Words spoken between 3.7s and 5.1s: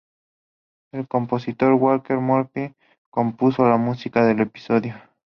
música del episodio.